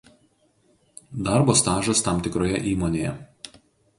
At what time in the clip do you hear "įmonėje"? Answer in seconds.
2.75-3.13